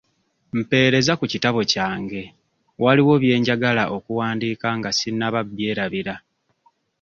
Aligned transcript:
Mpeereza 0.59 1.13
ku 1.19 1.25
kitabo 1.33 1.59
kyange 1.71 2.21
waliwo 2.83 3.13
bye 3.21 3.35
njagala 3.41 3.83
okuwandiika 3.97 4.67
nga 4.77 4.89
sinnaba 4.97 5.39
byerabira. 5.51 6.15